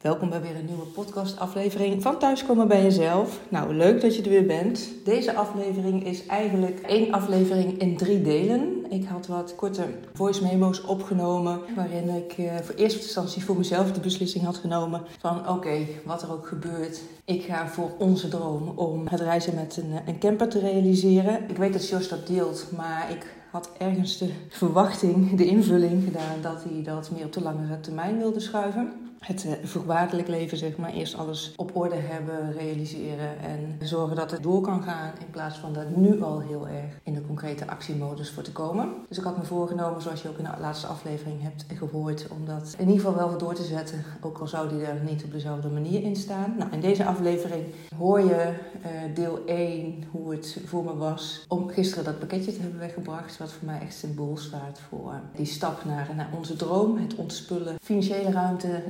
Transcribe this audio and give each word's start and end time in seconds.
Welkom 0.00 0.30
bij 0.30 0.40
weer 0.40 0.56
een 0.56 0.64
nieuwe 0.64 0.84
podcastaflevering 0.84 2.02
van 2.02 2.18
Thuiskomen 2.18 2.68
bij 2.68 2.82
Jezelf. 2.82 3.40
Nou, 3.48 3.74
leuk 3.74 4.00
dat 4.00 4.16
je 4.16 4.22
er 4.22 4.28
weer 4.28 4.46
bent. 4.46 4.88
Deze 5.04 5.34
aflevering 5.34 6.04
is 6.04 6.26
eigenlijk 6.26 6.80
één 6.80 7.12
aflevering 7.12 7.78
in 7.78 7.96
drie 7.96 8.22
delen. 8.22 8.90
Ik 8.90 9.04
had 9.04 9.26
wat 9.26 9.54
korte 9.54 9.84
voice 10.12 10.42
memo's 10.42 10.84
opgenomen 10.84 11.60
waarin 11.76 12.08
ik 12.08 12.38
uh, 12.38 12.56
voor 12.56 12.74
eerste 12.74 13.00
instantie 13.00 13.44
voor 13.44 13.56
mezelf 13.56 13.92
de 13.92 14.00
beslissing 14.00 14.44
had 14.44 14.56
genomen 14.56 15.02
van 15.18 15.48
oké, 15.48 15.86
wat 16.04 16.22
er 16.22 16.32
ook 16.32 16.46
gebeurt, 16.46 17.00
ik 17.24 17.42
ga 17.42 17.68
voor 17.68 17.90
onze 17.98 18.28
droom 18.28 18.68
om 18.68 19.06
het 19.06 19.20
reizen 19.20 19.54
met 19.54 19.76
een, 19.76 20.00
een 20.06 20.18
camper 20.18 20.48
te 20.48 20.58
realiseren. 20.58 21.48
Ik 21.48 21.56
weet 21.56 21.72
dat 21.72 21.88
Jos 21.88 22.08
dat 22.08 22.26
deelt, 22.26 22.66
maar 22.76 23.10
ik 23.10 23.26
had 23.50 23.70
ergens 23.78 24.18
de 24.18 24.30
verwachting, 24.48 25.36
de 25.36 25.46
invulling 25.46 26.04
gedaan 26.04 26.40
dat 26.42 26.64
hij 26.64 26.82
dat 26.82 27.10
meer 27.10 27.24
op 27.24 27.32
de 27.32 27.42
langere 27.42 27.80
termijn 27.80 28.18
wilde 28.18 28.40
schuiven 28.40 28.99
het 29.20 29.44
uh, 29.44 29.52
voorwaardelijk 29.62 30.28
leven, 30.28 30.58
zeg 30.58 30.76
maar. 30.76 30.92
Eerst 30.92 31.16
alles 31.16 31.52
op 31.56 31.76
orde 31.76 31.94
hebben, 31.94 32.52
realiseren 32.52 33.38
en 33.38 33.86
zorgen 33.86 34.16
dat 34.16 34.30
het 34.30 34.42
door 34.42 34.60
kan 34.60 34.82
gaan. 34.82 35.12
In 35.18 35.30
plaats 35.30 35.58
van 35.58 35.72
daar 35.72 35.86
nu 35.94 36.22
al 36.22 36.40
heel 36.40 36.68
erg 36.68 36.98
in 37.02 37.14
de 37.14 37.26
concrete 37.26 37.66
actiemodus 37.66 38.30
voor 38.30 38.42
te 38.42 38.52
komen. 38.52 38.88
Dus 39.08 39.18
ik 39.18 39.24
had 39.24 39.36
me 39.36 39.44
voorgenomen, 39.44 40.02
zoals 40.02 40.22
je 40.22 40.28
ook 40.28 40.38
in 40.38 40.44
de 40.44 40.60
laatste 40.60 40.86
aflevering 40.86 41.42
hebt 41.42 41.64
gehoord, 41.74 42.26
om 42.30 42.46
dat 42.46 42.74
in 42.78 42.88
ieder 42.88 43.04
geval 43.04 43.28
wel 43.28 43.38
door 43.38 43.54
te 43.54 43.64
zetten. 43.64 44.04
Ook 44.20 44.38
al 44.38 44.46
zou 44.46 44.68
die 44.68 44.84
er 44.84 45.00
niet 45.04 45.24
op 45.24 45.32
dezelfde 45.32 45.68
manier 45.68 46.02
in 46.02 46.16
staan. 46.16 46.54
Nou, 46.58 46.72
in 46.72 46.80
deze 46.80 47.04
aflevering 47.04 47.64
hoor 47.98 48.20
je 48.20 48.52
uh, 48.82 49.14
deel 49.14 49.42
1, 49.46 50.04
hoe 50.10 50.30
het 50.30 50.58
voor 50.66 50.84
me 50.84 50.96
was 50.96 51.44
om 51.48 51.68
gisteren 51.68 52.04
dat 52.04 52.18
pakketje 52.18 52.52
te 52.52 52.60
hebben 52.60 52.78
weggebracht. 52.78 53.38
Wat 53.38 53.52
voor 53.52 53.66
mij 53.66 53.80
echt 53.80 53.94
symbool 53.94 54.36
staat 54.36 54.80
voor 54.88 55.20
die 55.34 55.46
stap 55.46 55.84
naar, 55.84 56.10
naar 56.16 56.28
onze 56.36 56.56
droom. 56.56 56.98
Het 56.98 57.14
ontspullen, 57.14 57.76
financiële 57.82 58.30
ruimte, 58.30 58.82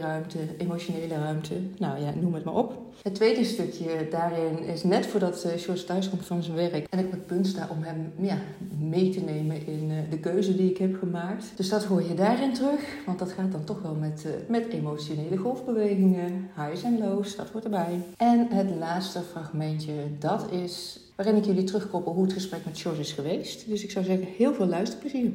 ruimte, 0.00 0.38
emotionele 0.58 1.14
ruimte. 1.14 1.54
Nou 1.78 2.00
ja, 2.00 2.12
noem 2.20 2.34
het 2.34 2.44
maar 2.44 2.54
op. 2.54 2.86
Het 3.02 3.14
tweede 3.14 3.44
stukje 3.44 4.08
daarin 4.10 4.58
is 4.58 4.82
net 4.82 5.06
voordat 5.06 5.44
uh, 5.46 5.52
George 5.56 5.84
thuis 5.84 6.08
komt 6.08 6.26
van 6.26 6.42
zijn 6.42 6.56
werk. 6.56 6.86
En 6.90 6.98
ik 6.98 7.10
het 7.10 7.26
punt 7.26 7.46
sta 7.46 7.68
om 7.70 7.82
hem 7.82 8.12
ja, 8.20 8.38
mee 8.78 9.10
te 9.10 9.20
nemen 9.20 9.66
in 9.66 9.90
uh, 9.90 9.96
de 10.10 10.18
keuze 10.18 10.56
die 10.56 10.70
ik 10.70 10.78
heb 10.78 10.98
gemaakt. 10.98 11.52
Dus 11.56 11.68
dat 11.68 11.84
hoor 11.84 12.02
je 12.02 12.14
daarin 12.14 12.52
terug. 12.52 12.80
Want 13.06 13.18
dat 13.18 13.32
gaat 13.32 13.52
dan 13.52 13.64
toch 13.64 13.82
wel 13.82 13.94
met, 13.94 14.24
uh, 14.26 14.32
met 14.48 14.68
emotionele 14.68 15.36
golfbewegingen. 15.36 16.50
Highs 16.56 16.82
en 16.82 16.98
lows, 16.98 17.36
dat 17.36 17.50
hoort 17.50 17.64
erbij. 17.64 18.00
En 18.16 18.46
het 18.50 18.70
laatste 18.78 19.20
fragmentje, 19.20 19.92
dat 20.18 20.52
is 20.52 21.00
waarin 21.16 21.36
ik 21.36 21.44
jullie 21.44 21.64
terugkoppel 21.64 22.12
hoe 22.12 22.24
het 22.24 22.32
gesprek 22.32 22.64
met 22.64 22.80
George 22.80 23.00
is 23.00 23.12
geweest. 23.12 23.68
Dus 23.68 23.82
ik 23.82 23.90
zou 23.90 24.04
zeggen, 24.04 24.26
heel 24.26 24.54
veel 24.54 24.66
luisterplezier. 24.66 25.32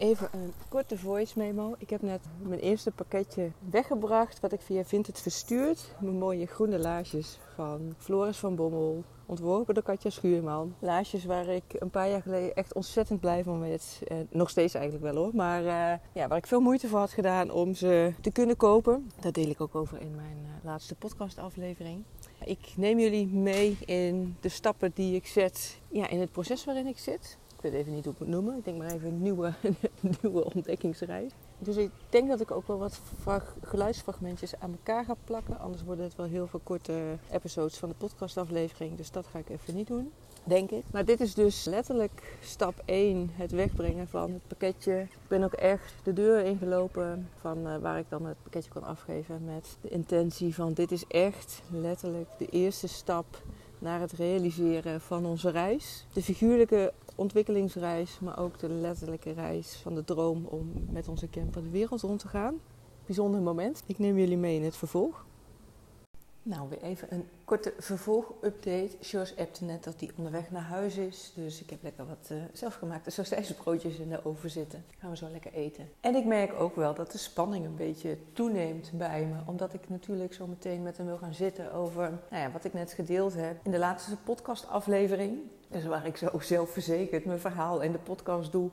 Even 0.00 0.28
een 0.32 0.52
korte 0.68 0.98
voice 0.98 1.38
memo. 1.38 1.74
Ik 1.78 1.90
heb 1.90 2.02
net 2.02 2.20
mijn 2.42 2.60
eerste 2.60 2.90
pakketje 2.90 3.50
weggebracht, 3.70 4.40
wat 4.40 4.52
ik 4.52 4.60
via 4.60 4.84
Vinted 4.84 5.20
verstuurd. 5.20 5.94
Mijn 5.98 6.18
mooie 6.18 6.46
groene 6.46 6.78
laarsjes 6.78 7.38
van 7.54 7.94
Floris 7.98 8.36
van 8.36 8.56
Bommel, 8.56 9.04
ontworpen 9.26 9.74
door 9.74 9.82
Katja 9.82 10.10
Schuurman. 10.10 10.74
Laarsjes 10.78 11.24
waar 11.24 11.48
ik 11.48 11.62
een 11.78 11.90
paar 11.90 12.08
jaar 12.08 12.22
geleden 12.22 12.54
echt 12.54 12.74
ontzettend 12.74 13.20
blij 13.20 13.42
van 13.42 13.60
werd. 13.60 13.98
Eh, 14.08 14.16
nog 14.30 14.50
steeds 14.50 14.74
eigenlijk 14.74 15.04
wel 15.04 15.22
hoor. 15.22 15.34
Maar 15.34 15.62
uh, 15.62 15.98
ja, 16.12 16.28
waar 16.28 16.38
ik 16.38 16.46
veel 16.46 16.60
moeite 16.60 16.88
voor 16.88 16.98
had 16.98 17.12
gedaan 17.12 17.50
om 17.50 17.74
ze 17.74 18.12
te 18.20 18.30
kunnen 18.30 18.56
kopen. 18.56 19.10
Daar 19.20 19.32
deel 19.32 19.48
ik 19.48 19.60
ook 19.60 19.74
over 19.74 20.00
in 20.00 20.14
mijn 20.14 20.38
uh, 20.42 20.64
laatste 20.64 20.94
podcastaflevering. 20.94 22.02
Ik 22.44 22.72
neem 22.76 22.98
jullie 22.98 23.26
mee 23.26 23.76
in 23.86 24.36
de 24.40 24.48
stappen 24.48 24.90
die 24.94 25.14
ik 25.14 25.26
zet 25.26 25.78
ja, 25.88 26.08
in 26.08 26.20
het 26.20 26.32
proces 26.32 26.64
waarin 26.64 26.86
ik 26.86 26.98
zit. 26.98 27.38
Ik 27.60 27.70
weet 27.70 27.80
even 27.80 27.94
niet 27.94 28.04
hoe 28.04 28.12
ik 28.12 28.18
het 28.18 28.28
noemen. 28.28 28.56
Ik 28.56 28.64
denk 28.64 28.78
maar 28.78 28.90
even 28.90 29.08
een 29.08 29.22
nieuwe, 29.22 29.52
nieuwe 30.22 30.54
ontdekkingsreis. 30.54 31.32
Dus 31.58 31.76
ik 31.76 31.90
denk 32.08 32.28
dat 32.28 32.40
ik 32.40 32.50
ook 32.50 32.66
wel 32.66 32.78
wat 32.78 33.00
geluidsfragmentjes 33.62 34.54
aan 34.58 34.70
elkaar 34.70 35.04
ga 35.04 35.14
plakken. 35.24 35.58
Anders 35.58 35.82
worden 35.82 36.04
het 36.04 36.16
wel 36.16 36.26
heel 36.26 36.46
veel 36.46 36.60
korte 36.62 37.16
episodes 37.30 37.78
van 37.78 37.88
de 37.88 37.94
podcastaflevering. 37.94 38.96
Dus 38.96 39.10
dat 39.10 39.26
ga 39.26 39.38
ik 39.38 39.48
even 39.48 39.74
niet 39.74 39.86
doen, 39.86 40.12
denk 40.44 40.70
ik. 40.70 40.84
Maar 40.92 41.04
dit 41.04 41.20
is 41.20 41.34
dus 41.34 41.64
letterlijk 41.64 42.36
stap 42.42 42.82
1. 42.84 43.30
Het 43.32 43.50
wegbrengen 43.50 44.08
van 44.08 44.32
het 44.32 44.46
pakketje. 44.46 45.00
Ik 45.00 45.28
ben 45.28 45.42
ook 45.42 45.52
echt 45.52 45.94
de 46.02 46.12
deur 46.12 46.44
ingelopen 46.44 47.28
van 47.40 47.66
uh, 47.66 47.76
waar 47.76 47.98
ik 47.98 48.08
dan 48.08 48.26
het 48.26 48.42
pakketje 48.42 48.70
kan 48.70 48.84
afgeven. 48.84 49.44
Met 49.44 49.76
de 49.80 49.88
intentie 49.88 50.54
van 50.54 50.72
dit 50.72 50.92
is 50.92 51.06
echt 51.06 51.62
letterlijk 51.70 52.28
de 52.38 52.46
eerste 52.46 52.88
stap 52.88 53.42
naar 53.80 54.00
het 54.00 54.12
realiseren 54.12 55.00
van 55.00 55.26
onze 55.26 55.50
reis. 55.50 56.06
De 56.12 56.22
figuurlijke 56.22 56.92
ontwikkelingsreis, 57.20 58.18
maar 58.20 58.38
ook 58.38 58.58
de 58.58 58.68
letterlijke 58.68 59.32
reis 59.32 59.74
van 59.82 59.94
de 59.94 60.04
droom 60.04 60.44
om 60.44 60.72
met 60.90 61.08
onze 61.08 61.30
camper 61.30 61.62
de 61.62 61.70
wereld 61.70 62.00
rond 62.00 62.20
te 62.20 62.28
gaan. 62.28 62.60
Bijzonder 63.06 63.40
moment. 63.40 63.82
Ik 63.86 63.98
neem 63.98 64.18
jullie 64.18 64.36
mee 64.36 64.56
in 64.56 64.64
het 64.64 64.76
vervolg. 64.76 65.24
Nou, 66.42 66.68
weer 66.68 66.82
even 66.82 67.08
een 67.10 67.28
korte 67.44 67.72
vervolgupdate. 67.78 68.90
George 69.00 69.34
appte 69.36 69.64
net 69.64 69.84
dat 69.84 69.94
hij 69.98 70.10
onderweg 70.16 70.50
naar 70.50 70.62
huis 70.62 70.96
is. 70.96 71.32
Dus 71.34 71.62
ik 71.62 71.70
heb 71.70 71.82
lekker 71.82 72.06
wat 72.06 72.28
uh, 72.32 72.38
zelfgemaakte 72.52 73.10
sausijzenbroodjes 73.10 73.96
in 73.96 74.08
de 74.08 74.24
oven 74.24 74.50
zitten. 74.50 74.84
Gaan 74.98 75.10
we 75.10 75.16
zo 75.16 75.28
lekker 75.30 75.52
eten. 75.52 75.88
En 76.00 76.14
ik 76.14 76.24
merk 76.24 76.52
ook 76.52 76.76
wel 76.76 76.94
dat 76.94 77.12
de 77.12 77.18
spanning 77.18 77.64
een 77.64 77.76
beetje 77.76 78.16
toeneemt 78.32 78.90
bij 78.94 79.24
me. 79.24 79.36
Omdat 79.46 79.74
ik 79.74 79.88
natuurlijk 79.88 80.34
zo 80.34 80.46
meteen 80.46 80.82
met 80.82 80.96
hem 80.96 81.06
wil 81.06 81.18
gaan 81.18 81.34
zitten 81.34 81.72
over 81.72 82.10
nou 82.30 82.42
ja, 82.42 82.50
wat 82.50 82.64
ik 82.64 82.72
net 82.72 82.92
gedeeld 82.92 83.34
heb 83.34 83.56
in 83.62 83.70
de 83.70 83.78
laatste 83.78 84.16
podcastaflevering. 84.16 85.38
Dus 85.68 85.84
waar 85.84 86.06
ik 86.06 86.16
zo 86.16 86.40
zelfverzekerd 86.40 87.24
mijn 87.24 87.40
verhaal 87.40 87.80
in 87.80 87.92
de 87.92 87.98
podcast 87.98 88.52
doe 88.52 88.70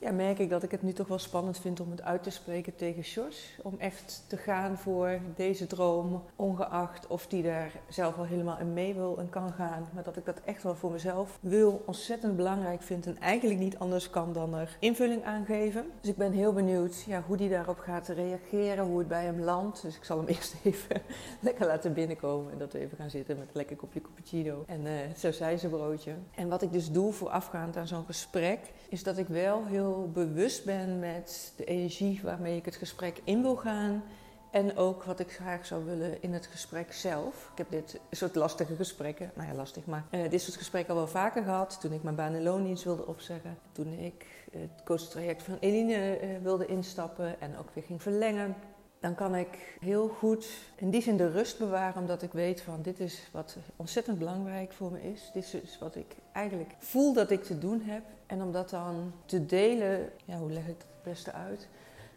ja, 0.00 0.10
merk 0.10 0.38
ik 0.38 0.50
dat 0.50 0.62
ik 0.62 0.70
het 0.70 0.82
nu 0.82 0.92
toch 0.92 1.08
wel 1.08 1.18
spannend 1.18 1.58
vind 1.58 1.80
om 1.80 1.90
het 1.90 2.02
uit 2.02 2.22
te 2.22 2.30
spreken 2.30 2.76
tegen 2.76 3.02
Jos. 3.02 3.58
Om 3.62 3.74
echt 3.78 4.24
te 4.26 4.36
gaan 4.36 4.78
voor 4.78 5.18
deze 5.36 5.66
droom, 5.66 6.22
ongeacht 6.36 7.06
of 7.06 7.26
die 7.26 7.42
daar 7.42 7.72
zelf 7.88 8.18
al 8.18 8.24
helemaal 8.24 8.58
in 8.58 8.72
mee 8.72 8.94
wil 8.94 9.18
en 9.18 9.28
kan 9.28 9.52
gaan. 9.52 9.88
Maar 9.94 10.02
dat 10.02 10.16
ik 10.16 10.24
dat 10.24 10.40
echt 10.44 10.62
wel 10.62 10.74
voor 10.74 10.90
mezelf 10.90 11.38
wil, 11.40 11.82
ontzettend 11.86 12.36
belangrijk 12.36 12.82
vind 12.82 13.06
en 13.06 13.18
eigenlijk 13.18 13.60
niet 13.60 13.78
anders 13.78 14.10
kan 14.10 14.32
dan 14.32 14.54
er 14.54 14.76
invulling 14.78 15.24
aan 15.24 15.44
geven. 15.44 15.84
Dus 16.00 16.10
ik 16.10 16.16
ben 16.16 16.32
heel 16.32 16.52
benieuwd 16.52 17.02
ja, 17.06 17.22
hoe 17.26 17.36
die 17.36 17.48
daarop 17.48 17.78
gaat 17.78 18.08
reageren, 18.08 18.84
hoe 18.84 18.98
het 18.98 19.08
bij 19.08 19.24
hem 19.24 19.40
landt. 19.40 19.82
Dus 19.82 19.96
ik 19.96 20.04
zal 20.04 20.16
hem 20.18 20.26
eerst 20.34 20.54
even 20.62 21.02
lekker 21.40 21.66
laten 21.66 21.92
binnenkomen 21.92 22.52
en 22.52 22.58
dat 22.58 22.72
we 22.72 22.78
even 22.78 22.96
gaan 22.96 23.10
zitten 23.10 23.38
met 23.38 23.46
een 23.46 23.56
lekker 23.56 23.76
kopje 23.76 24.00
cappuccino 24.00 24.64
en 24.66 24.80
uh, 24.80 24.90
het 24.92 25.18
sausijzenbroodje. 25.18 26.14
En 26.34 26.48
wat 26.48 26.62
ik 26.62 26.72
dus 26.72 26.90
doe 26.90 27.12
voorafgaand 27.12 27.76
aan 27.76 27.86
zo'n 27.86 28.04
gesprek, 28.04 28.58
is 28.88 29.02
dat 29.02 29.18
ik 29.18 29.26
wel 29.26 29.66
heel 29.66 29.89
bewust 30.12 30.64
ben 30.64 30.98
met 30.98 31.52
de 31.56 31.64
energie 31.64 32.20
waarmee 32.22 32.56
ik 32.56 32.64
het 32.64 32.76
gesprek 32.76 33.20
in 33.24 33.42
wil 33.42 33.56
gaan. 33.56 34.02
En 34.50 34.76
ook 34.76 35.04
wat 35.04 35.20
ik 35.20 35.32
graag 35.32 35.66
zou 35.66 35.84
willen 35.84 36.22
in 36.22 36.32
het 36.32 36.46
gesprek 36.46 36.92
zelf. 36.92 37.48
Ik 37.52 37.58
heb 37.58 37.70
dit 37.70 38.00
soort 38.10 38.34
lastige 38.34 38.76
gesprekken, 38.76 39.30
nou 39.34 39.48
ja, 39.48 39.54
lastig, 39.54 39.86
maar 39.86 40.04
uh, 40.10 40.30
dit 40.30 40.42
soort 40.42 40.56
gesprekken 40.56 40.94
al 40.94 41.00
wel 41.00 41.08
vaker 41.08 41.42
gehad. 41.42 41.80
Toen 41.80 41.92
ik 41.92 42.02
mijn 42.02 42.14
baan 42.14 42.34
en 42.34 42.42
loondienst 42.42 42.84
wilde 42.84 43.06
opzeggen. 43.06 43.58
Toen 43.72 43.92
ik 43.92 44.26
het 44.52 44.82
coachtraject 44.84 45.42
van 45.42 45.56
Eline 45.60 46.20
uh, 46.22 46.28
wilde 46.42 46.66
instappen 46.66 47.40
en 47.40 47.58
ook 47.58 47.70
weer 47.74 47.84
ging 47.84 48.02
verlengen 48.02 48.56
dan 49.00 49.14
kan 49.14 49.34
ik 49.34 49.76
heel 49.80 50.08
goed 50.08 50.48
in 50.76 50.90
die 50.90 51.02
zin 51.02 51.16
de 51.16 51.30
rust 51.30 51.58
bewaren, 51.58 52.00
omdat 52.00 52.22
ik 52.22 52.32
weet 52.32 52.60
van 52.60 52.82
dit 52.82 53.00
is 53.00 53.28
wat 53.32 53.56
ontzettend 53.76 54.18
belangrijk 54.18 54.72
voor 54.72 54.92
me 54.92 55.02
is. 55.12 55.30
Dit 55.32 55.54
is 55.62 55.78
wat 55.78 55.96
ik 55.96 56.16
eigenlijk 56.32 56.74
voel 56.78 57.12
dat 57.12 57.30
ik 57.30 57.42
te 57.44 57.58
doen 57.58 57.80
heb. 57.80 58.02
En 58.26 58.42
om 58.42 58.52
dat 58.52 58.70
dan 58.70 59.12
te 59.24 59.46
delen, 59.46 60.10
ja, 60.24 60.38
hoe 60.38 60.52
leg 60.52 60.62
ik 60.62 60.76
het 60.78 61.02
beste 61.02 61.32
uit? 61.32 61.68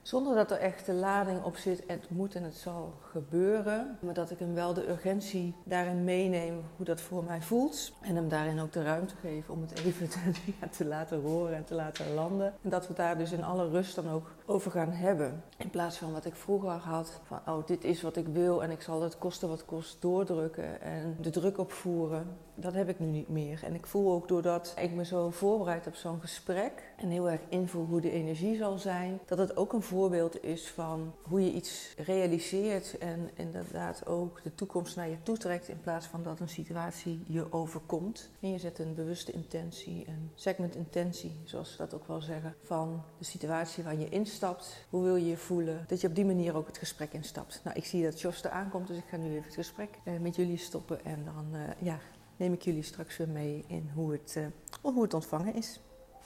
Zonder 0.03 0.35
dat 0.35 0.51
er 0.51 0.57
echt 0.57 0.85
de 0.85 0.93
lading 0.93 1.43
op 1.43 1.57
zit, 1.57 1.83
het 1.87 2.09
moet 2.09 2.35
en 2.35 2.43
het 2.43 2.55
zal 2.55 2.93
gebeuren. 3.11 3.97
Maar 4.01 4.13
dat 4.13 4.31
ik 4.31 4.39
hem 4.39 4.53
wel 4.53 4.73
de 4.73 4.89
urgentie 4.89 5.55
daarin 5.65 6.03
meeneem, 6.03 6.61
hoe 6.75 6.85
dat 6.85 7.01
voor 7.01 7.23
mij 7.23 7.41
voelt. 7.41 7.93
En 8.01 8.15
hem 8.15 8.29
daarin 8.29 8.59
ook 8.59 8.71
de 8.71 8.83
ruimte 8.83 9.15
geven 9.15 9.53
om 9.53 9.61
het 9.61 9.79
even 9.79 10.09
te, 10.77 10.85
laten 10.85 11.21
horen 11.21 11.55
en 11.55 11.63
te 11.63 11.73
laten 11.73 12.13
landen. 12.13 12.53
En 12.61 12.69
dat 12.69 12.87
we 12.87 12.93
daar 12.93 13.17
dus 13.17 13.31
in 13.31 13.43
alle 13.43 13.69
rust 13.69 13.95
dan 13.95 14.09
ook 14.09 14.31
over 14.45 14.71
gaan 14.71 14.91
hebben. 14.91 15.43
In 15.57 15.69
plaats 15.69 15.97
van 15.97 16.11
wat 16.11 16.25
ik 16.25 16.35
vroeger 16.35 16.69
had, 16.69 17.21
van 17.23 17.39
oh 17.45 17.67
dit 17.67 17.83
is 17.83 18.01
wat 18.01 18.15
ik 18.15 18.27
wil 18.27 18.63
en 18.63 18.71
ik 18.71 18.81
zal 18.81 19.01
het 19.01 19.17
kosten 19.17 19.49
wat 19.49 19.65
kost 19.65 20.01
doordrukken 20.01 20.81
en 20.81 21.17
de 21.21 21.29
druk 21.29 21.57
opvoeren. 21.57 22.37
Dat 22.55 22.73
heb 22.73 22.89
ik 22.89 22.99
nu 22.99 23.05
niet 23.05 23.29
meer. 23.29 23.63
En 23.63 23.73
ik 23.73 23.85
voel 23.85 24.11
ook 24.13 24.27
doordat 24.27 24.73
ik 24.79 24.91
me 24.91 25.05
zo 25.05 25.29
voorbereid 25.29 25.87
op 25.87 25.95
zo'n 25.95 26.21
gesprek 26.21 26.93
en 26.97 27.09
heel 27.09 27.29
erg 27.29 27.41
invoel 27.49 27.85
hoe 27.85 28.01
de 28.01 28.11
energie 28.11 28.57
zal 28.57 28.77
zijn, 28.77 29.19
dat 29.25 29.37
het 29.37 29.57
ook 29.57 29.73
een 29.73 29.81
voorbeeld 29.81 30.43
is 30.43 30.69
van 30.69 31.13
hoe 31.21 31.45
je 31.45 31.51
iets 31.51 31.93
realiseert 31.97 32.97
en 32.97 33.29
inderdaad 33.33 34.05
ook 34.05 34.43
de 34.43 34.55
toekomst 34.55 34.95
naar 34.95 35.09
je 35.09 35.23
toe 35.23 35.37
trekt 35.37 35.67
in 35.67 35.81
plaats 35.81 36.05
van 36.05 36.23
dat 36.23 36.39
een 36.39 36.49
situatie 36.49 37.23
je 37.27 37.53
overkomt. 37.53 38.29
En 38.39 38.51
je 38.51 38.57
zet 38.57 38.79
een 38.79 38.95
bewuste 38.95 39.31
intentie, 39.31 40.03
een 40.07 40.31
segment 40.35 40.75
intentie, 40.75 41.31
zoals 41.43 41.71
ze 41.71 41.77
dat 41.77 41.93
ook 41.93 42.07
wel 42.07 42.21
zeggen, 42.21 42.55
van 42.63 43.03
de 43.17 43.25
situatie 43.25 43.83
waar 43.83 43.99
je 43.99 44.09
instapt. 44.09 44.85
Hoe 44.89 45.03
wil 45.03 45.15
je 45.15 45.27
je 45.27 45.37
voelen? 45.37 45.85
Dat 45.87 46.01
je 46.01 46.07
op 46.07 46.15
die 46.15 46.25
manier 46.25 46.55
ook 46.55 46.67
het 46.67 46.77
gesprek 46.77 47.13
instapt. 47.13 47.61
Nou, 47.63 47.77
ik 47.77 47.85
zie 47.85 48.03
dat 48.03 48.21
Jos 48.21 48.43
er 48.43 48.49
aankomt, 48.49 48.87
dus 48.87 48.97
ik 48.97 49.07
ga 49.09 49.17
nu 49.17 49.29
even 49.29 49.43
het 49.43 49.53
gesprek 49.53 49.89
eh, 50.03 50.13
met 50.19 50.35
jullie 50.35 50.57
stoppen 50.57 51.05
en 51.05 51.23
dan 51.25 51.45
uh, 51.51 51.61
ja, 51.79 51.99
neem 52.37 52.53
ik 52.53 52.61
jullie 52.61 52.83
straks 52.83 53.17
weer 53.17 53.29
mee 53.29 53.63
in 53.67 53.89
hoe 53.93 54.11
het, 54.11 54.35
uh, 54.37 54.45
hoe 54.81 55.03
het 55.03 55.13
ontvangen 55.13 55.55
is. 55.55 55.79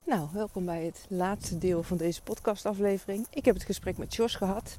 Nou, 0.05 0.27
welkom 0.33 0.65
bij 0.65 0.85
het 0.85 1.05
laatste 1.09 1.57
deel 1.57 1.83
van 1.83 1.97
deze 1.97 2.21
podcastaflevering. 2.21 3.27
Ik 3.29 3.45
heb 3.45 3.55
het 3.55 3.63
gesprek 3.63 3.97
met 3.97 4.15
Jos 4.15 4.35
gehad. 4.35 4.77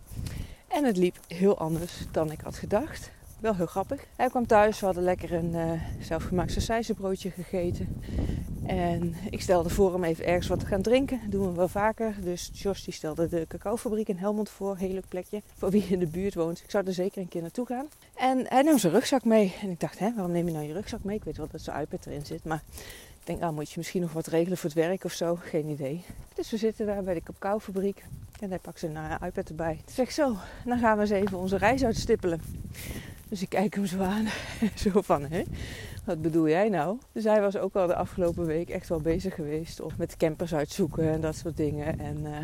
En 0.68 0.84
het 0.84 0.96
liep 0.96 1.18
heel 1.26 1.58
anders 1.58 2.04
dan 2.12 2.30
ik 2.30 2.40
had 2.40 2.56
gedacht. 2.56 3.10
Wel 3.40 3.54
heel 3.54 3.66
grappig. 3.66 4.06
Hij 4.16 4.28
kwam 4.28 4.46
thuis, 4.46 4.80
we 4.80 4.86
hadden 4.86 5.04
lekker 5.04 5.32
een 5.32 5.54
uh, 5.54 5.82
zelfgemaakt 6.00 6.52
sausijzenbroodje 6.52 7.30
gegeten. 7.30 8.02
En 8.66 9.14
ik 9.30 9.40
stelde 9.40 9.68
voor 9.68 9.92
hem 9.92 10.04
even 10.04 10.26
ergens 10.26 10.48
wat 10.48 10.60
te 10.60 10.66
gaan 10.66 10.82
drinken. 10.82 11.20
Dat 11.22 11.30
doen 11.30 11.48
we 11.48 11.56
wel 11.56 11.68
vaker. 11.68 12.14
Dus 12.20 12.50
Jos 12.52 12.86
stelde 12.90 13.28
de 13.28 13.44
cacaofabriek 13.48 14.08
in 14.08 14.16
Helmond 14.16 14.48
voor. 14.50 14.76
Heel 14.76 14.92
leuk 14.92 15.08
plekje. 15.08 15.42
Voor 15.54 15.70
wie 15.70 15.86
in 15.88 15.98
de 15.98 16.06
buurt 16.06 16.34
woont. 16.34 16.60
Ik 16.64 16.70
zou 16.70 16.86
er 16.86 16.94
zeker 16.94 17.20
een 17.20 17.28
keer 17.28 17.42
naartoe 17.42 17.66
gaan. 17.66 17.88
En 18.18 18.46
hij 18.48 18.62
nam 18.62 18.78
zijn 18.78 18.92
rugzak 18.92 19.24
mee. 19.24 19.54
En 19.62 19.70
ik 19.70 19.80
dacht, 19.80 19.98
hè, 19.98 20.14
waarom 20.14 20.32
neem 20.32 20.46
je 20.46 20.52
nou 20.52 20.66
je 20.66 20.72
rugzak 20.72 21.04
mee? 21.04 21.16
Ik 21.16 21.24
weet 21.24 21.36
wel 21.36 21.48
dat 21.50 21.60
zijn 21.60 21.80
iPad 21.80 22.06
erin 22.06 22.26
zit. 22.26 22.44
Maar 22.44 22.62
ik 23.20 23.24
denk, 23.24 23.40
nou 23.40 23.52
moet 23.52 23.70
je 23.70 23.74
misschien 23.76 24.00
nog 24.00 24.12
wat 24.12 24.26
regelen 24.26 24.58
voor 24.58 24.70
het 24.70 24.78
werk 24.78 25.04
of 25.04 25.12
zo. 25.12 25.38
Geen 25.42 25.68
idee. 25.68 26.04
Dus 26.34 26.50
we 26.50 26.56
zitten 26.56 26.86
daar 26.86 27.02
bij 27.02 27.14
de 27.14 27.22
cacaofabriek. 27.22 28.04
En 28.40 28.48
hij 28.48 28.58
pakt 28.58 28.78
zijn 28.78 28.92
uh, 28.92 29.14
iPad 29.24 29.48
erbij. 29.48 29.74
Toen 29.84 29.94
zeg 29.94 30.06
ik 30.06 30.12
zo, 30.12 30.36
dan 30.64 30.78
gaan 30.78 30.96
we 30.96 31.02
eens 31.02 31.10
even 31.10 31.38
onze 31.38 31.56
reis 31.56 31.84
uitstippelen. 31.84 32.40
Dus 33.28 33.42
ik 33.42 33.48
kijk 33.48 33.74
hem 33.74 33.86
zo 33.86 34.00
aan. 34.00 34.26
zo 34.92 35.00
van, 35.02 35.22
hè? 35.22 35.42
Wat 36.04 36.22
bedoel 36.22 36.48
jij 36.48 36.68
nou? 36.68 36.98
Dus 37.12 37.24
hij 37.24 37.40
was 37.40 37.56
ook 37.56 37.74
al 37.74 37.86
de 37.86 37.94
afgelopen 37.94 38.46
week 38.46 38.68
echt 38.68 38.88
wel 38.88 39.00
bezig 39.00 39.34
geweest. 39.34 39.80
Of 39.80 39.96
met 39.96 40.16
campers 40.16 40.54
uitzoeken 40.54 41.12
en 41.12 41.20
dat 41.20 41.36
soort 41.36 41.56
dingen. 41.56 41.98
En 41.98 42.18
uh, 42.18 42.36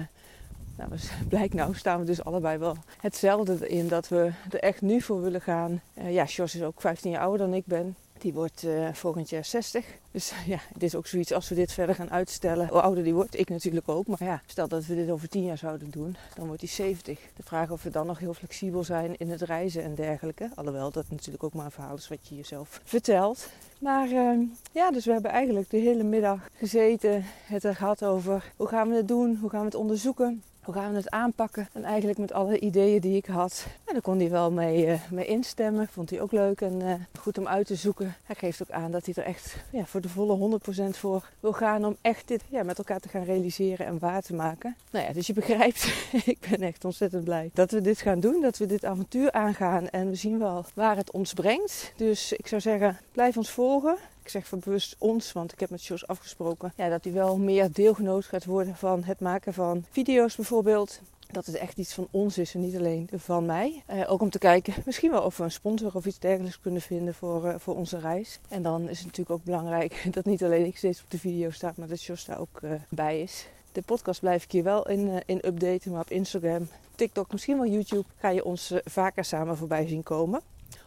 nou, 0.77 0.91
blijkt 1.29 1.55
nou 1.55 1.75
staan 1.75 2.01
we 2.01 2.07
dus 2.07 2.25
allebei 2.25 2.59
wel 2.59 2.77
hetzelfde 3.01 3.69
in. 3.69 3.89
Dat 3.89 4.09
we 4.09 4.33
er 4.51 4.61
echt 4.61 4.81
nu 4.81 5.01
voor 5.01 5.23
willen 5.23 5.41
gaan. 5.41 5.81
Uh, 5.99 6.13
ja, 6.15 6.25
Jos 6.25 6.55
is 6.55 6.63
ook 6.63 6.81
15 6.81 7.11
jaar 7.11 7.21
ouder 7.21 7.47
dan 7.47 7.55
ik 7.55 7.67
ben. 7.67 7.97
Die 8.19 8.33
wordt 8.33 8.63
uh, 8.63 8.93
volgend 8.93 9.31
jaar 9.31 9.45
60. 9.45 9.85
Dus 10.11 10.33
ja, 10.47 10.59
dit 10.73 10.83
is 10.83 10.95
ook 10.95 11.07
zoiets 11.07 11.33
als 11.33 11.49
we 11.49 11.55
dit 11.55 11.73
verder 11.73 11.95
gaan 11.95 12.11
uitstellen. 12.11 12.69
Hoe 12.69 12.81
ouder 12.81 13.05
die 13.05 13.15
wordt, 13.15 13.39
ik 13.39 13.49
natuurlijk 13.49 13.89
ook. 13.89 14.07
Maar 14.07 14.25
ja, 14.25 14.43
stel 14.47 14.69
dat 14.69 14.87
we 14.87 14.95
dit 14.95 15.11
over 15.11 15.29
10 15.29 15.45
jaar 15.45 15.59
zouden 15.59 15.91
doen, 15.91 16.17
dan 16.35 16.47
wordt 16.47 16.61
hij 16.61 16.71
70. 16.71 17.19
De 17.37 17.43
vraag 17.43 17.71
of 17.71 17.83
we 17.83 17.91
dan 17.91 18.07
nog 18.07 18.19
heel 18.19 18.35
flexibel 18.35 18.85
zijn 18.85 19.17
in 19.17 19.31
het 19.31 19.43
reizen 19.43 19.83
en 19.83 19.95
dergelijke. 19.95 20.51
Alhoewel 20.55 20.91
dat 20.91 21.05
natuurlijk 21.11 21.45
ook 21.45 21.55
maar 21.55 21.65
een 21.65 21.71
verhaal 21.71 21.97
is 21.97 22.09
wat 22.09 22.29
je 22.29 22.37
jezelf 22.37 22.81
vertelt. 22.85 23.49
Maar 23.79 24.09
uh, 24.09 24.39
ja, 24.73 24.91
dus 24.91 25.05
we 25.05 25.13
hebben 25.13 25.31
eigenlijk 25.31 25.71
de 25.71 25.77
hele 25.77 26.03
middag 26.03 26.49
gezeten, 26.59 27.25
het 27.47 27.65
er 27.65 27.77
gehad 27.77 28.05
over 28.05 28.53
hoe 28.57 28.69
gaan 28.69 28.89
we 28.89 28.97
het 28.97 29.09
doen, 29.09 29.39
hoe 29.41 29.51
gaan 29.51 29.61
we 29.61 29.67
het 29.67 29.75
onderzoeken. 29.75 30.43
Hoe 30.65 30.75
gaan 30.75 30.91
we 30.91 30.97
het 30.97 31.11
aanpakken? 31.11 31.69
En 31.73 31.85
eigenlijk 31.85 32.19
met 32.19 32.33
alle 32.33 32.59
ideeën 32.59 33.01
die 33.01 33.17
ik 33.17 33.27
had. 33.27 33.67
En 33.85 33.93
daar 33.93 34.03
kon 34.03 34.19
hij 34.19 34.31
wel 34.31 34.51
mee, 34.51 34.87
uh, 34.87 35.01
mee 35.11 35.27
instemmen. 35.27 35.89
Vond 35.89 36.11
hij 36.11 36.21
ook 36.21 36.33
leuk 36.33 36.61
en 36.61 36.81
uh, 36.81 36.95
goed 37.21 37.39
om 37.39 37.49
uit 37.49 37.67
te 37.67 37.75
zoeken. 37.75 38.15
Hij 38.25 38.37
geeft 38.37 38.63
ook 38.63 38.71
aan 38.71 38.91
dat 38.91 39.07
hij 39.07 39.15
er 39.15 39.25
echt 39.25 39.57
ja, 39.71 39.85
voor 39.85 40.01
de 40.01 40.09
volle 40.09 40.59
100% 40.87 40.91
voor 40.91 41.29
wil 41.41 41.53
gaan. 41.53 41.85
Om 41.85 41.97
echt 42.01 42.29
dit 42.29 42.43
ja, 42.49 42.63
met 42.63 42.79
elkaar 42.79 43.01
te 43.01 43.09
gaan 43.09 43.25
realiseren 43.25 43.87
en 43.87 43.99
waar 43.99 44.23
te 44.23 44.35
maken. 44.35 44.77
Nou 44.91 45.05
ja, 45.07 45.13
dus 45.13 45.27
je 45.27 45.33
begrijpt, 45.33 45.85
ik 46.35 46.47
ben 46.51 46.63
echt 46.63 46.85
ontzettend 46.85 47.25
blij 47.25 47.51
dat 47.55 47.71
we 47.71 47.81
dit 47.81 48.01
gaan 48.01 48.21
doen. 48.21 48.41
Dat 48.43 48.59
we 48.59 48.67
dit 48.67 48.85
avontuur 48.85 49.33
aangaan. 49.33 49.89
En 49.89 50.09
we 50.09 50.15
zien 50.15 50.39
wel 50.39 50.65
waar 50.75 50.97
het 50.97 51.11
ons 51.11 51.33
brengt. 51.33 51.93
Dus 51.97 52.33
ik 52.33 52.47
zou 52.47 52.61
zeggen, 52.61 52.99
blijf 53.13 53.37
ons 53.37 53.51
volgen. 53.51 53.97
Ik 54.25 54.31
zeg 54.31 54.47
van 54.47 54.59
bewust 54.65 54.97
ons, 54.99 55.33
want 55.33 55.53
ik 55.53 55.61
heb 55.61 55.71
met 55.71 55.85
Jos 55.85 56.07
afgesproken 56.07 56.73
ja, 56.77 56.89
dat 56.89 57.05
hij 57.05 57.13
wel 57.13 57.39
meer 57.39 57.73
deelgenoot 57.73 58.25
gaat 58.25 58.45
worden 58.45 58.77
van 58.77 59.05
het 59.05 59.21
maken 59.21 59.55
van 59.55 59.85
video's 59.91 60.37
bijvoorbeeld. 60.37 61.01
Dat 61.31 61.47
het 61.47 61.55
echt 61.55 61.79
iets 61.79 61.95
van 61.95 62.09
ons 62.11 62.39
is 62.39 62.55
en 62.55 62.61
niet 62.61 62.77
alleen 62.77 63.09
van 63.13 63.47
mij. 63.47 63.83
Eh, 63.87 64.13
ook 64.13 64.21
om 64.21 64.31
te 64.31 64.39
kijken, 64.39 64.75
misschien 64.87 65.11
wel 65.11 65.23
of 65.23 65.37
we 65.37 65.45
een 65.45 65.51
sponsor 65.51 65.95
of 65.95 66.07
iets 66.07 66.19
dergelijks 66.19 66.61
kunnen 66.61 66.81
vinden 66.81 67.15
voor, 67.15 67.47
uh, 67.47 67.55
voor 67.59 67.77
onze 67.77 67.99
reis. 67.99 68.39
En 68.49 68.63
dan 68.63 68.83
is 68.89 68.97
het 68.97 69.07
natuurlijk 69.07 69.39
ook 69.39 69.45
belangrijk 69.45 70.07
dat 70.15 70.25
niet 70.25 70.45
alleen 70.45 70.67
ik 70.67 70.77
steeds 70.77 71.03
op 71.03 71.11
de 71.11 71.19
video 71.19 71.51
sta, 71.51 71.73
maar 71.77 71.89
dat 71.89 72.03
Jos 72.03 72.25
daar 72.25 72.41
ook 72.41 72.61
uh, 72.63 72.71
bij 72.89 73.21
is. 73.21 73.47
De 73.73 73.83
podcast 73.83 74.21
blijf 74.21 74.45
ik 74.45 74.53
hier 74.53 74.65
wel 74.65 74.89
in, 74.89 75.23
in 75.27 75.47
updaten, 75.47 75.91
maar 75.91 76.01
op 76.01 76.11
Instagram, 76.11 76.69
TikTok, 76.95 77.33
misschien 77.33 77.57
wel 77.57 77.67
YouTube 77.67 78.07
ga 78.17 78.29
je 78.29 78.45
ons 78.45 78.73
vaker 78.85 79.25
samen 79.25 79.57
voorbij 79.57 79.87
zien 79.87 80.03
komen 80.03 80.43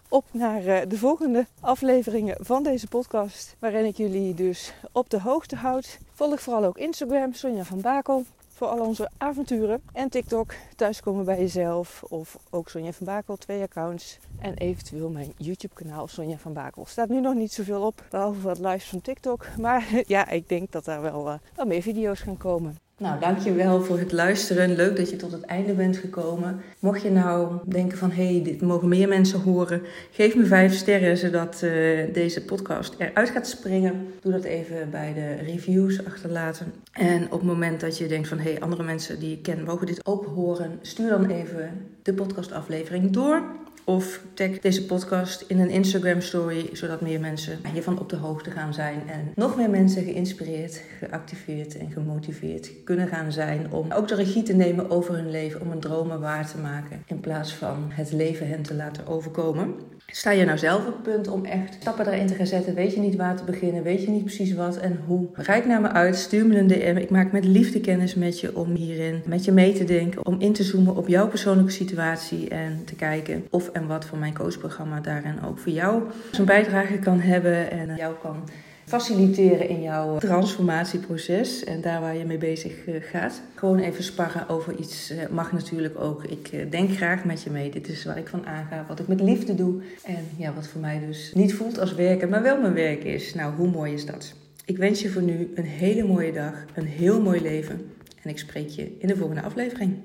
op 0.10 0.26
naar 0.32 0.66
eh, 0.66 0.82
de 0.88 0.98
volgende 0.98 1.46
afleveringen 1.60 2.38
van 2.40 2.64
deze 2.64 2.88
podcast. 2.88 3.56
Waarin 3.60 3.86
ik 3.86 3.98
jullie 3.98 4.34
dus 4.34 4.74
op 4.92 5.10
de 5.10 5.22
hoogte 5.22 5.56
houd. 5.56 5.98
Volg 6.14 6.42
vooral 6.42 6.64
ook 6.64 6.78
Instagram, 6.78 7.34
Sonja 7.34 7.64
van 7.64 7.82
Bakel. 7.82 8.24
Voor 8.48 8.68
al 8.68 8.80
onze 8.80 9.10
avonturen. 9.18 9.82
En 9.94 10.10
TikTok, 10.10 10.54
thuiskomen 10.76 11.26
bij 11.26 11.40
jezelf. 11.40 12.04
Of 12.04 12.38
ook 12.50 12.70
Sonja 12.70 12.92
van 12.92 13.06
Bakel, 13.06 13.36
twee 13.36 13.62
accounts. 13.62 14.20
En 14.40 14.54
eventueel 14.54 15.10
mijn 15.10 15.34
YouTube 15.38 15.74
kanaal 15.74 16.08
Sonja 16.08 16.38
van 16.38 16.54
Bakel. 16.54 16.86
Staat 16.86 17.10
nu 17.10 17.22
nog 17.22 17.34
niet 17.34 17.54
zoveel 17.54 17.82
op, 17.82 18.06
behalve 18.10 18.42
wat 18.42 18.60
lives 18.60 18.90
van 18.90 19.02
TikTok. 19.02 19.46
Maar 19.58 19.88
ja, 20.08 20.30
ik 20.30 20.50
denk 20.50 20.72
dat 20.72 20.86
daar 20.86 21.02
wel, 21.02 21.28
uh, 21.28 21.34
wel 21.56 21.66
meer 21.66 21.82
video's 21.82 22.20
gaan 22.20 22.38
komen. 22.38 22.87
Nou, 23.00 23.20
dankjewel 23.20 23.82
voor 23.82 24.00
het 24.00 24.12
luisteren. 24.12 24.76
Leuk 24.76 24.96
dat 24.96 25.10
je 25.10 25.16
tot 25.16 25.32
het 25.32 25.42
einde 25.42 25.74
bent 25.74 25.98
gekomen. 25.98 26.62
Mocht 26.80 27.02
je 27.02 27.12
nou 27.12 27.58
denken 27.66 27.98
van, 27.98 28.12
hé, 28.12 28.34
hey, 28.34 28.44
dit 28.44 28.62
mogen 28.62 28.88
meer 28.88 29.08
mensen 29.08 29.42
horen. 29.42 29.82
Geef 30.12 30.36
me 30.36 30.46
vijf 30.46 30.74
sterren, 30.74 31.18
zodat 31.18 31.62
uh, 31.64 32.14
deze 32.14 32.46
podcast 32.46 32.96
eruit 32.98 33.30
gaat 33.30 33.48
springen. 33.48 34.08
Doe 34.22 34.32
dat 34.32 34.44
even 34.44 34.90
bij 34.90 35.14
de 35.14 35.34
reviews 35.34 36.06
achterlaten. 36.06 36.74
En 36.92 37.24
op 37.26 37.40
het 37.40 37.50
moment 37.50 37.80
dat 37.80 37.98
je 37.98 38.08
denkt 38.08 38.28
van, 38.28 38.40
hé, 38.40 38.52
hey, 38.52 38.60
andere 38.60 38.84
mensen 38.84 39.20
die 39.20 39.32
ik 39.32 39.44
ken 39.44 39.64
mogen 39.64 39.88
dit 39.88 40.06
ook 40.06 40.26
horen. 40.26 40.80
Stuur 40.82 41.10
dan 41.10 41.30
even 41.30 41.88
de 42.02 42.14
podcastaflevering 42.14 43.12
door. 43.12 43.42
Of 43.84 44.22
tag 44.34 44.60
deze 44.60 44.86
podcast 44.86 45.42
in 45.48 45.60
een 45.60 45.70
Instagram 45.70 46.22
story, 46.22 46.70
zodat 46.74 47.02
meer 47.02 47.20
mensen 47.20 47.60
hiervan 47.74 48.00
op 48.00 48.10
de 48.10 48.16
hoogte 48.16 48.52
gaan 48.52 48.74
zijn. 48.74 49.02
En 49.10 49.32
nog 49.36 49.56
meer 49.56 49.70
mensen 49.70 50.04
geïnspireerd, 50.04 50.82
geactiveerd 51.00 51.78
en 51.78 51.92
gemotiveerd 51.92 52.72
kunnen 52.84 53.08
gaan 53.08 53.32
zijn 53.32 53.72
om 53.72 53.92
ook 53.92 54.08
de 54.08 54.16
regie 54.16 54.44
te 54.44 54.54
nemen 54.54 54.90
over 54.90 55.16
hun 55.16 55.32
leven, 55.32 55.62
om 55.62 55.70
hun 55.70 55.80
dromen 55.80 56.20
waar 56.20 56.48
te 56.48 56.58
maken. 56.58 57.04
In 57.06 57.20
plaats 57.20 57.54
van 57.54 57.88
het 57.90 58.12
leven 58.12 58.48
hen 58.48 58.62
te 58.62 58.74
laten 58.74 59.08
overkomen. 59.08 59.76
Sta 60.12 60.32
je 60.32 60.46
nou 60.46 60.58
zelf 60.58 60.88
op 60.88 60.94
het 60.94 61.04
punt 61.04 61.28
om 61.28 61.46
echt 61.46 61.74
stappen 61.80 62.08
erin 62.08 62.28
te 62.28 62.34
gaan 62.34 62.48
zetten? 62.48 62.76
Weet 62.76 62.94
je 62.94 63.00
niet 63.00 63.16
waar 63.16 63.36
te 63.36 63.44
beginnen? 63.44 63.84
Weet 63.84 64.04
je 64.04 64.10
niet 64.10 64.24
precies 64.24 64.54
wat 64.54 64.78
en 64.78 65.00
hoe? 65.06 65.28
Rijk 65.34 65.66
naar 65.66 65.82
me 65.82 65.88
uit, 65.88 66.16
stuur 66.16 66.46
me 66.46 66.58
een 66.58 66.68
DM. 66.68 66.98
Ik 66.98 67.10
maak 67.10 67.32
met 67.32 67.46
liefde 67.46 67.82
kennis 67.82 68.16
met 68.16 68.40
je 68.40 68.56
om 68.56 68.76
hierin 68.76 69.22
met 69.26 69.46
je 69.46 69.52
mee 69.52 69.74
te 69.74 69.84
denken. 69.84 70.26
Om 70.26 70.40
in 70.40 70.54
te 70.54 70.64
zoomen 70.64 70.96
op 70.96 71.08
jouw 71.08 71.28
persoonlijke 71.28 71.72
situatie 71.72 72.50
en 72.50 72.82
te 72.86 72.96
kijken 72.96 73.48
of 73.50 73.70
en 73.70 73.88
wat 73.88 74.06
voor 74.06 74.18
mijn 74.18 74.34
coachprogramma 74.34 75.00
daarin 75.00 75.44
ook 75.44 75.60
voor 75.60 75.72
jou 75.72 76.04
zo'n 76.32 76.46
bijdrage 76.46 77.00
kan 77.00 77.20
hebben 77.20 77.72
en 77.72 77.96
jou 77.96 78.16
kan 78.22 78.44
faciliteren 78.88 79.70
in 79.70 79.82
jouw 79.82 80.18
transformatieproces 80.18 81.64
en 81.64 81.82
daar 81.82 82.02
waar 82.02 82.16
je 82.16 82.26
mee 82.26 82.38
bezig 82.38 82.86
eh, 82.86 82.96
gaat. 83.02 83.42
Gewoon 83.56 83.80
even 83.80 84.04
sparren 84.04 84.50
over 84.50 84.76
iets 84.76 85.10
eh, 85.10 85.28
mag 85.30 85.52
natuurlijk 85.52 86.00
ook. 86.00 86.24
Ik 86.24 86.48
eh, 86.48 86.72
denk 86.72 86.92
graag 86.92 87.26
met 87.26 87.44
je 87.44 87.50
mee. 87.50 87.70
Dit 87.70 87.88
is 87.88 88.06
waar 88.06 88.18
ik 88.18 88.28
van 88.28 88.46
aanga, 88.46 88.86
wat 88.88 89.00
ik 89.00 89.08
met 89.08 89.22
liefde 89.22 89.56
doe 89.56 89.82
en 90.04 90.28
ja, 90.38 90.54
wat 90.54 90.68
voor 90.68 90.82
mij 90.82 91.00
dus 91.08 91.32
niet 91.34 91.54
voelt 91.54 91.80
als 91.80 91.96
werken, 91.96 92.30
maar 92.30 92.44
wel 92.44 92.62
mijn 92.62 92.74
werk 92.74 93.04
is. 93.04 93.34
Nou, 93.34 93.56
hoe 93.56 93.70
mooi 93.70 93.94
is 93.94 94.06
dat? 94.06 94.34
Ik 94.66 94.78
wens 94.78 95.02
je 95.02 95.10
voor 95.10 95.22
nu 95.22 95.52
een 95.56 95.66
hele 95.66 96.04
mooie 96.04 96.32
dag, 96.32 96.66
een 96.74 96.88
heel 96.88 97.22
mooi 97.22 97.42
leven 97.42 97.92
en 98.22 98.30
ik 98.30 98.38
spreek 98.38 98.70
je 98.70 98.96
in 99.00 99.08
de 99.08 99.16
volgende 99.16 99.42
aflevering. 99.42 99.98